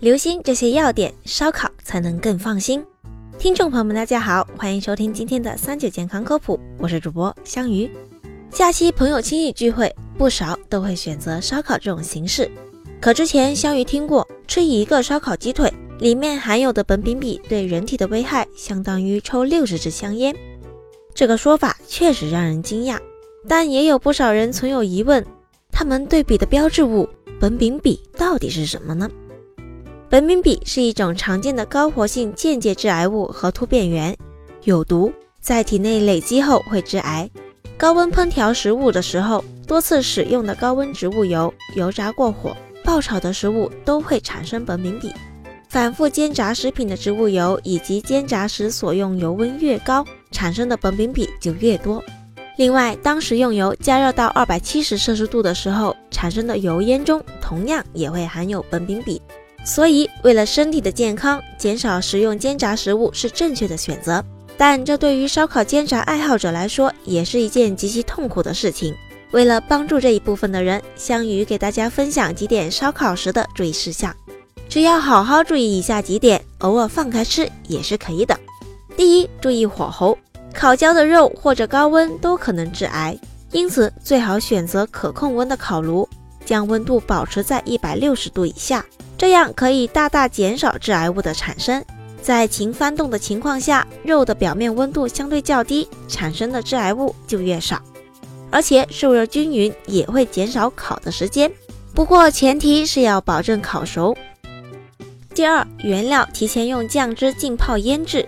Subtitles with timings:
[0.00, 2.84] 留心这些要点，烧烤才能更放心。
[3.38, 7.90] 听众朋友们，大家好，欢迎收听今天的三九健康科普，我是主播香鱼。
[8.50, 12.50] 假期朋友亲戚聚会，不少都会选择烧烤这种形式。
[13.00, 20.34] 可之前香鱼听过，吃一个烧烤鸡腿里面含有的苯丙芘对人体的危害，相当于抽六十支香烟。
[21.14, 22.98] 这个说法确实让人惊讶，
[23.46, 25.24] 但也有不少人存有疑问：
[25.70, 27.08] 它们对比的标志物
[27.40, 29.10] 苯丙芘到底是什么呢？
[30.08, 34.16] 苯丙芘是一种常见的高活性间接致癌物和突变源，
[34.62, 37.28] 有毒，在体内累积后会致癌。
[37.76, 45.12] 高温烹调食物的时候，多次使用的高温植物油、油炸过火、爆炒的食物都会产生苯丙芘。
[45.68, 52.00] 反复煎炸食品的植物油以及煎炸时所用油温越高，产生的苯丙芘就越多。
[52.58, 59.20] 另外，当食用油加热到二百七十摄氏度的时候，产生的油烟中同样也会含有苯丙芘。
[59.66, 64.24] 所以，为了身体的健康，减少食用煎炸食物是正确的选择。
[64.56, 68.94] 但这对于烧烤煎炸爱好者来说，也是一件极其痛苦的事情。
[69.32, 74.14] 为了帮助这一部分的人，香鱼给大家分享几点烧烤时的注意事项。
[74.68, 78.38] 只要好好注意以下几点，偶尔放开吃也是可以的。
[78.96, 80.16] 第一，注意火候，
[80.54, 83.18] 烤焦的肉或者高温都可能致癌，
[83.50, 86.08] 因此最好选择可控温的烤炉，
[86.46, 88.86] 将温度保持在一百六十度以下，
[89.18, 91.84] 这样可以大大减少致癌物的产生。
[92.22, 97.82] 在勤翻动的情况下，肉的表面温度相对较低，产生的致癌物就越少，
[98.50, 101.52] 而且受热均匀也会减少烤的时间。
[101.94, 104.16] 不过前提是要保证烤熟。
[105.34, 108.26] 第二，原料提前用酱汁浸泡腌制。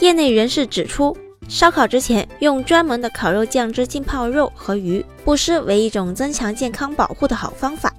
[0.00, 1.16] 业内人士指出，
[1.48, 7.92] 烧烤之前用专门的烤肉酱汁浸泡肉和鱼，不失为一种增强健康保护的好方法。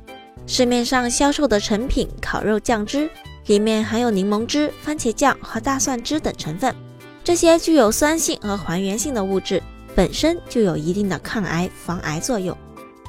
[0.45, 3.09] 市面上销售的成品烤肉酱汁。
[3.47, 6.75] 里面含有柠檬汁、番茄酱和大蒜汁等成分，
[7.23, 9.63] 这些具有酸性和还原性的物质
[9.95, 12.55] 本身就有一定的抗癌防癌作用。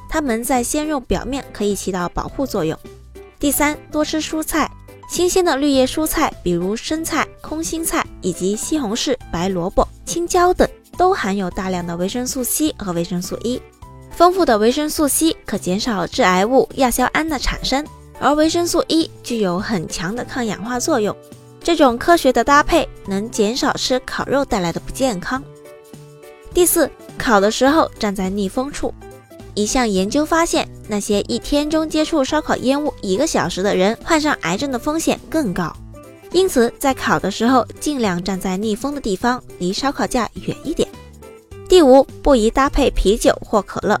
[0.09, 2.75] 它们在鲜肉表面可以起到保护作用。
[3.37, 4.71] 第三，多吃蔬菜，
[5.07, 13.61] 新鲜的绿叶蔬菜，比如生菜、空心菜以及西红柿、白萝卜、青椒等，都含有大量的维生素 C 和维生素 E。
[14.09, 17.85] 丰富的维生素 C 可减少致癌物亚硝胺的产生。
[18.21, 21.13] 而维生素 E 具有很强的抗氧化作用，
[21.61, 25.43] 这种科学的搭配能减少吃烤肉带来的不健康。
[26.53, 28.93] 第四，烤的时候站在逆风处。
[29.55, 35.75] 一项研究发现，那些一天中接触烧烤烟雾一个小时的人，患上癌症的风险更高。
[36.31, 40.87] 因此，在烤的时候尽量站在逆风的地方，离烧烤架远一点。
[41.67, 43.99] 第五，不宜搭配啤酒或可乐。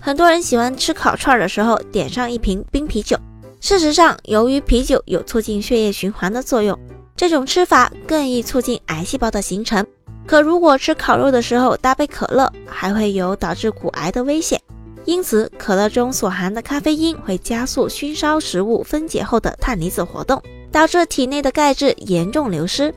[0.00, 3.16] 很多人喜欢吃烤串的时候点上一瓶冰啤酒。
[3.60, 6.78] 事实上，由于啤酒有促进血液循环的作用，
[7.16, 9.84] 这种吃法更易促进癌细胞的形成。
[10.26, 14.60] 可如果吃烤肉的时候搭配可乐，还会有导致骨癌的危险。
[15.04, 22.94] 因此，可乐中所含的咖啡因会加速熏烧食物分解后的碳离子活动，导致体内的钙质严重流失。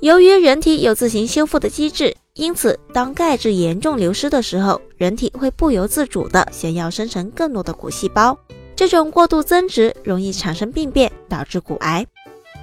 [0.00, 8.38] 由于人体有自行修复的机制，因此当钙质严重流失的时候，人体会不由自主地想要生成更多的骨细胞。
[8.74, 12.06] 这种过度增殖容易产生病变，导致骨癌。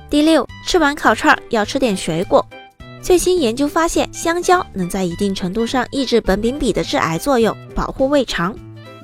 [0.09, 2.43] 第六，吃完烤串要吃点水果。
[3.03, 8.57] 最新研究发现，香蕉能在一定程度上抑制苯丙芘的致癌作用，保护胃肠。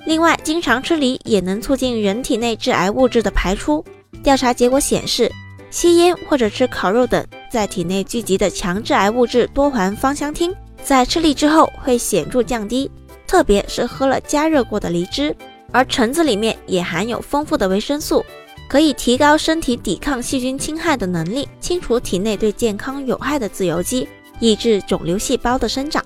[0.07, 3.85] 另外，经常吃梨也能促进人体内致癌物质的排出。
[4.23, 5.31] 调查结果显示，
[5.73, 10.53] 吸烟或者吃烤肉等在体内聚集的强致癌物质多环芳香烃，
[10.83, 12.89] 在吃梨之后会显著降低，
[13.25, 15.35] 特别是喝了加热过的梨汁。
[15.71, 18.23] 而橙子里面也含有丰富的维生素，
[18.69, 24.07] 可以提高身体抵抗细菌侵害的能力，清除体内对健康有害的自由基，
[24.39, 26.05] 抑制肿瘤细胞的生长。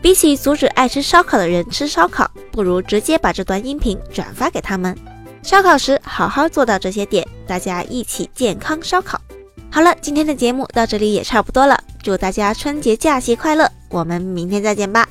[0.00, 4.96] 比起阻止爱吃烧烤的人吃烧烤，不如直接把这段音频转发给他们。
[5.42, 9.20] 烧烤时好好做到这些点，大家一起健康烧烤。
[9.70, 15.08] 好了，今天的节目到这里也差不多了，祝大家春节假期快乐，我们明天再见吧。